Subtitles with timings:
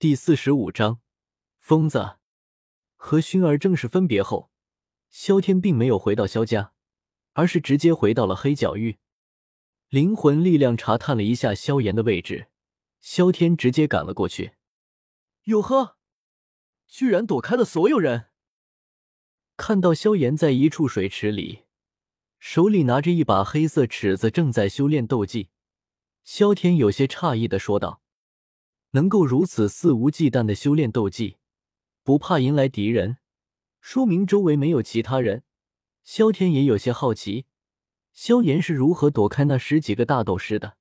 [0.00, 1.02] 第四十五章，
[1.58, 2.16] 疯子
[2.96, 4.50] 和薰儿正式分别后，
[5.10, 6.72] 萧天并没有回到萧家，
[7.34, 8.96] 而是直接回到了黑角域。
[9.90, 12.48] 灵魂力量查探了一下萧炎的位置，
[13.02, 14.52] 萧天直接赶了过去。
[15.44, 15.98] 哟呵，
[16.88, 18.30] 居然躲开了所有人！
[19.58, 21.64] 看到萧炎在一处水池里，
[22.38, 25.50] 手里拿着一把黑色尺子，正在修炼斗技，
[26.24, 28.00] 萧天有些诧异的说道。
[28.92, 31.36] 能够如此肆无忌惮的修炼斗技，
[32.02, 33.18] 不怕迎来敌人，
[33.80, 35.44] 说明周围没有其他人。
[36.02, 37.46] 萧天也有些好奇，
[38.12, 40.76] 萧炎是如何躲开那十几个大斗师的。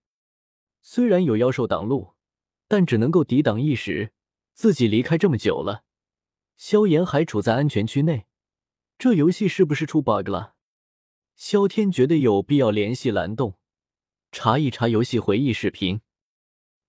[0.82, 2.16] 虽然有妖兽挡路，
[2.68, 4.14] 但只能够抵挡一时。
[4.54, 5.86] 自己离开这么久了，
[6.58, 8.26] 萧炎还处在安全区内，
[8.98, 10.56] 这游戏是不是出 bug 了？
[11.38, 13.58] 萧天觉得有必要联系蓝洞，
[14.34, 16.02] 查一查游戏回忆视频。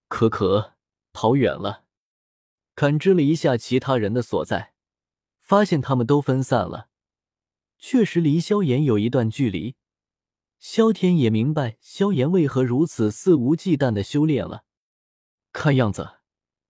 [0.08, 0.79] 可可。
[1.20, 1.84] 跑远了，
[2.74, 4.72] 感知了一下其他人的所在，
[5.38, 6.88] 发现他们都分散了，
[7.76, 9.76] 确实离萧炎有一段距离。
[10.58, 14.64] 萧天也明白萧炎为何如此肆无忌惮的修炼了，
[15.52, 16.20] 看样子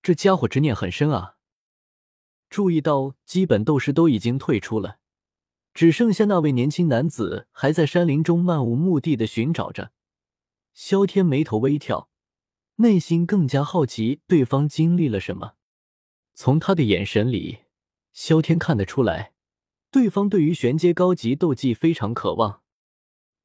[0.02, 1.36] 这家伙执念很深啊。
[2.48, 4.98] 注意到基本斗士都已经退出了，
[5.72, 9.92] 只剩下那位年轻男子还在山林中漫无目的的寻找着。
[10.72, 12.09] 萧天眉头微跳。
[12.80, 15.56] 内心更加好奇对方经历了什么。
[16.32, 17.58] 从他的眼神里，
[18.14, 19.34] 萧天看得出来，
[19.90, 22.62] 对方对于玄阶高级斗技非常渴望，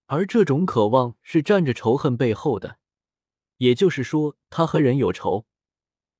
[0.06, 2.80] 而这种渴望是站着仇恨背后的。
[3.58, 5.46] 也就是说，他和人有仇，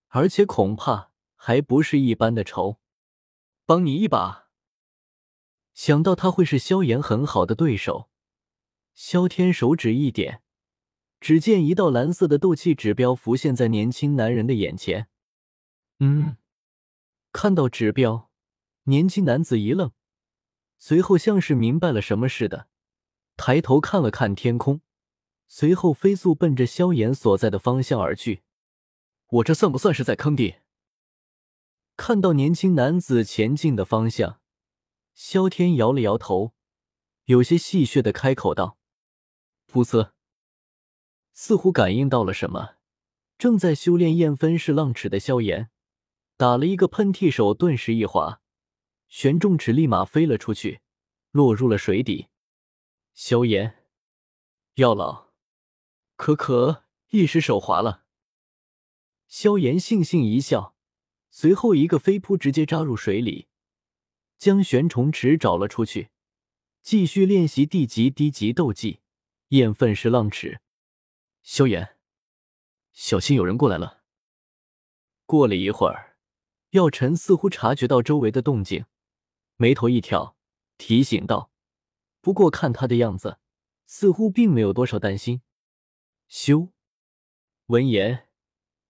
[0.10, 2.82] 而且恐怕还不是一般的仇。
[3.66, 4.50] 帮你一把。
[5.74, 8.10] 想到他会是萧炎很好的对手，
[8.94, 10.42] 萧天手指一点。
[11.26, 15.08] 只见一道蓝色的斗气指标浮现在年轻男人的眼前。
[15.98, 16.38] 嗯，
[17.32, 18.30] 看到指标，
[18.84, 19.92] 年轻男子一愣，
[20.78, 22.68] 随后像是明白了什么似的，
[23.38, 24.82] 抬头看了看天空，
[25.48, 28.44] 随后飞速奔着萧炎所在的方向而去。
[29.28, 30.62] 我这算不算是在坑爹？
[31.98, 34.40] 看到年轻男子前进的方向，
[35.16, 36.54] 萧天摇了摇头，
[37.24, 38.78] 有些戏谑的开口道
[39.68, 40.12] ：“噗呲。”
[41.38, 42.78] 似乎感应到了什么，
[43.38, 45.70] 正在修炼燕分式浪尺的萧炎
[46.38, 48.42] 打了一个喷嚏，手顿时一滑，
[49.10, 50.80] 玄重尺立马飞了出去，
[51.32, 52.30] 落入了水底。
[53.14, 53.84] 萧炎，
[54.76, 55.34] 药老，
[56.16, 58.06] 可可一时手滑了。
[59.28, 60.78] 萧炎悻悻一笑，
[61.30, 63.48] 随后一个飞扑，直接扎入水里，
[64.38, 66.12] 将玄虫尺找了出去，
[66.82, 69.02] 继续练习地级低级斗技
[69.50, 70.62] 燕分式浪尺。
[71.48, 71.96] 萧炎，
[72.92, 74.02] 小心有人过来了。
[75.28, 76.18] 过了一会儿，
[76.72, 78.86] 药尘似乎察觉到周围的动静，
[79.56, 80.36] 眉头一挑，
[80.80, 81.52] 提醒道
[82.20, 83.38] ：“不过看他的样子，
[83.86, 85.44] 似乎并没有多少担心。”
[86.28, 86.72] 咻！
[87.68, 88.28] 闻言，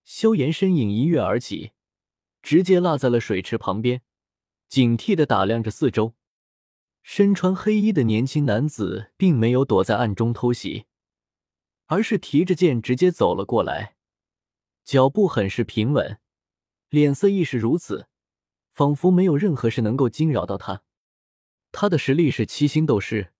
[0.05, 1.73] 萧炎身影一跃而起，
[2.41, 4.01] 直接落在了水池旁边，
[4.69, 6.15] 警惕的打量着四周。
[7.03, 10.85] 身穿黑衣的年轻男子并没有躲在暗中偷袭。
[11.87, 13.95] 而是提着剑直接走了过来，
[14.83, 16.19] 脚步很是平稳，
[16.89, 18.07] 脸色亦是如此，
[18.71, 20.83] 仿佛没有任何事能够惊扰到他。
[21.71, 23.33] 他的实力是七星斗士，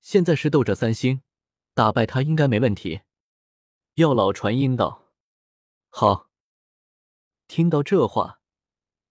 [0.00, 1.22] 现在是斗者三星，
[1.74, 3.02] 打败他应该没问题。
[3.94, 5.12] 药老传音道
[5.88, 6.30] ：“好。”
[7.48, 8.40] 听到这话，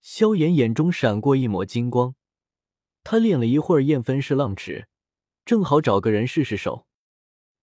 [0.02, 2.16] 萧炎眼中闪过一抹金光。
[3.04, 4.88] 他练了一会儿燕分式浪尺，
[5.46, 6.87] 正好找个人试试手。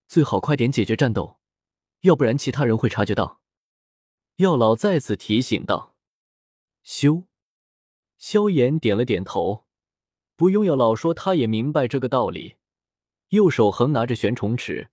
[0.07, 1.39] 最好快点解决战斗，
[2.01, 3.41] 要不然其他人会察觉到。
[4.37, 5.95] 药老再次提醒道
[6.83, 7.23] ：“修。”
[8.17, 9.65] 萧炎点了点头，
[10.35, 12.55] 不用药老说，他也明白这个道理。
[13.29, 14.89] 右手横拿着玄虫尺，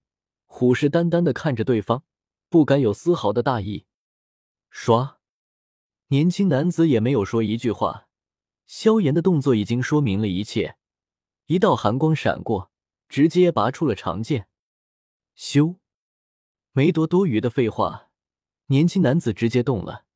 [0.46, 2.04] 虎视眈眈的看着对方，
[2.48, 3.86] 不敢有丝毫的大意。
[4.72, 5.16] 唰，
[6.08, 8.08] 年轻男子也没有说一句话，
[8.66, 10.76] 萧炎的动作已经说明了一切。
[11.46, 12.70] 一道寒光闪过，
[13.08, 14.48] 直接拔出了长剑。
[15.36, 15.78] 咻！
[16.72, 18.10] 没多多余的废话，
[18.66, 20.06] 年轻男子直接动了，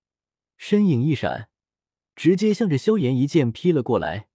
[0.57, 1.51] 身影一闪，
[2.15, 4.29] 直接向着萧炎一剑劈了过来。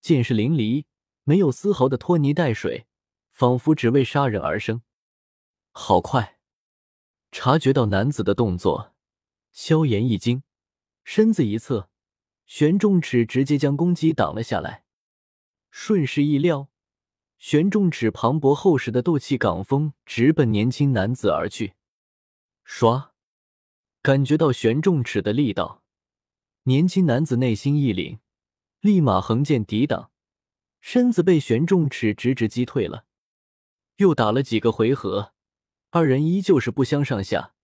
[0.00, 0.86] 剑势凌厉，
[1.24, 2.86] 没有丝毫的拖泥带水，
[3.30, 4.82] 仿佛只为杀人而生。
[5.72, 6.38] 好快！
[7.32, 8.94] 察觉到男子的动作，
[9.52, 10.42] 萧炎一惊，
[11.04, 11.90] 身子一侧，
[12.46, 14.84] 玄重尺直接将攻击挡了下来，
[15.70, 16.70] 顺势一撩。
[17.38, 21.74] 玄重尺磅礴厚实的斗气岗峰直奔年轻男子而去，
[22.66, 23.10] 唰！
[24.02, 25.82] 感觉到玄重尺的力道，
[26.62, 28.18] 年轻男子内心一凛，
[28.80, 30.10] 立马横剑抵挡，
[30.80, 33.04] 身子被玄重尺直直击退了。
[33.96, 35.32] 又打了几个回合，
[35.90, 37.54] 二人依旧是不相上下。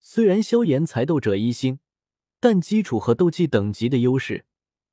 [0.00, 1.78] 虽然萧炎才斗者一星，
[2.40, 4.46] 但基础和斗技等级的优势，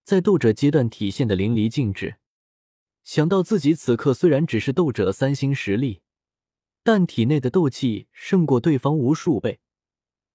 [0.03, 2.17] 在斗者阶段体现的淋漓尽致。
[3.09, 6.03] 想到自己此刻虽然只是斗者三星实力，
[6.83, 9.61] 但体内的斗气胜过对方无数倍，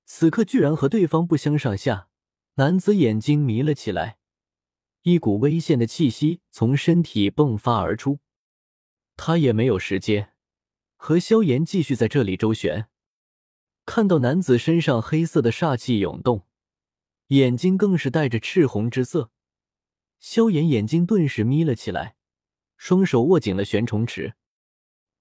[0.04, 2.08] 此刻居然和对方不相上下。
[2.54, 4.18] 男子眼睛迷了起来，
[5.02, 8.18] 一股危险的气息从身体迸发而出。
[9.16, 10.32] 他也没有时间
[10.96, 12.88] 和萧炎继续在这里周旋。
[13.86, 16.44] 看到男子身上黑色的煞气涌动，
[17.28, 19.30] 眼睛更是带着赤红之色。
[20.18, 22.16] 萧炎眼睛顿时眯了起来，
[22.86, 24.34] 双手握紧了玄虫尺。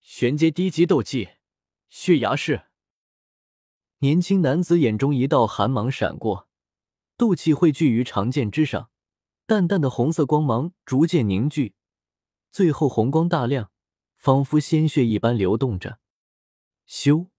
[0.01, 1.29] 玄阶低级斗技，
[1.87, 2.63] 血崖式。
[3.99, 6.49] 年轻男子眼中一道寒芒闪过。
[7.15, 8.89] 斗气汇聚于长剑之上，
[9.45, 11.73] 淡淡的红色光芒逐渐凝聚，
[12.51, 13.71] 最后红光大亮，
[14.17, 15.99] 仿佛鲜血一般流动着。
[16.85, 17.29] 咻！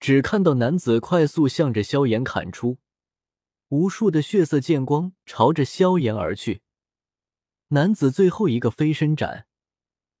[0.00, 2.78] 只看到男子快速向着萧炎砍出，
[3.68, 6.62] 无数的血色剑光朝着萧炎而去。
[7.68, 9.46] 男子最后一个飞身斩，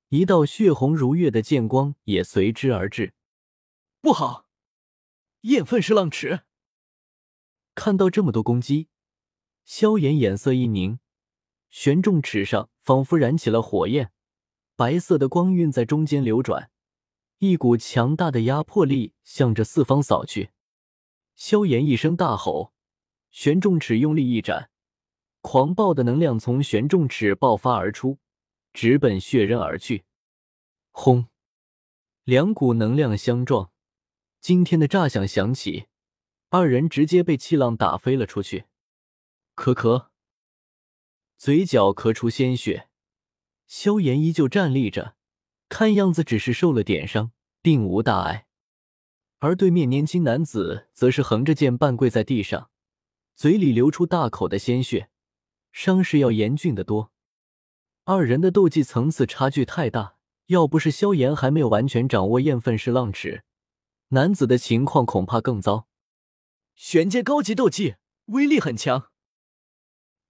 [0.08, 3.14] 一道血红如月的剑光也随之而至。
[4.02, 4.50] 不好！
[5.42, 6.40] 厌愤是浪尺。
[7.74, 8.88] 看到这么多攻击，
[9.64, 10.98] 萧炎眼色一凝，
[11.70, 14.12] 玄重尺上仿佛燃起了火焰，
[14.76, 16.70] 白色的光晕在中间流转，
[17.38, 20.50] 一股强大的压迫力向着四方扫去。
[21.34, 22.74] 萧炎一声大吼，
[23.30, 24.70] 玄重尺用力一斩，
[25.40, 28.18] 狂暴的能量从玄重尺爆发而出，
[28.72, 30.04] 直奔血刃而去。
[30.90, 31.26] 轰！
[32.24, 33.70] 两股能量相撞，
[34.40, 35.86] 惊天的炸响响起。
[36.50, 38.64] 二人直接被气浪打飞了出去，
[39.54, 40.08] 咳咳，
[41.36, 42.88] 嘴角咳出鲜血。
[43.66, 45.14] 萧炎依旧站立着，
[45.68, 48.46] 看样子只是受了点伤，并无大碍。
[49.40, 52.70] 而对面年轻男子则是横着剑半跪在地上，
[53.36, 55.10] 嘴里流出大口的鲜血，
[55.72, 57.12] 伤势要严峻得多。
[58.04, 60.16] 二人的斗技层次差距太大，
[60.46, 63.44] 要不是萧炎还没有完全掌握厌愤式浪尺，
[64.08, 65.86] 男子的情况恐怕更糟。
[66.74, 69.10] 玄阶高级斗技，威力很强。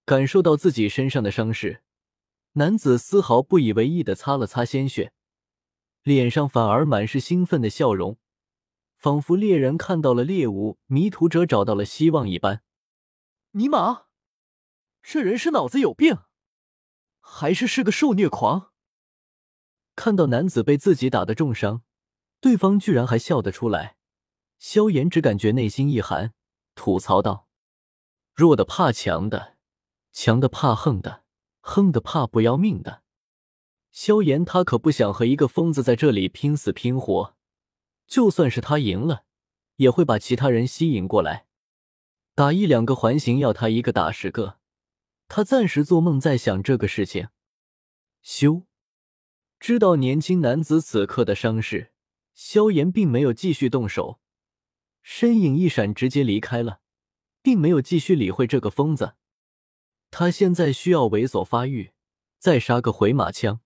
[0.05, 1.83] 感受到自己身上的伤势，
[2.53, 5.13] 男子丝毫不以为意的擦了擦鲜血，
[6.01, 8.17] 脸上反而满是兴奋的笑容，
[8.97, 12.63] 仿佛猎人看到了猎物，迷途者找到了希望一般。
[13.51, 14.07] 尼玛，
[15.01, 16.19] 这人是脑子有病，
[17.19, 18.71] 还是是个受虐狂？
[19.95, 21.83] 看到男子被自己打的重伤，
[22.39, 23.97] 对方居然还笑得出来，
[24.57, 26.33] 萧炎只感觉内心一寒。
[26.75, 27.47] 吐槽道
[28.33, 29.57] ：“弱的怕强的，
[30.13, 31.23] 强的怕横的，
[31.59, 33.03] 横的怕不要命的。”
[33.91, 37.35] 萧炎他可不想和一个疯子在这里拼死拼活，
[38.07, 39.25] 就算是他赢了，
[39.77, 41.47] 也会把其他人吸引过来，
[42.35, 44.58] 打一两个环形要他一个打十个，
[45.29, 47.29] 他暂时做梦在想这个事情。
[48.21, 48.63] 修，
[49.59, 51.93] 知道年轻男子此刻的伤势，
[52.33, 54.19] 萧炎并没有继续动手。
[55.03, 56.81] 身影一闪，直接离开了，
[57.41, 59.13] 并没有继续理会这个疯子。
[60.11, 61.93] 他现在需要猥琐发育，
[62.39, 63.61] 再杀个回马枪。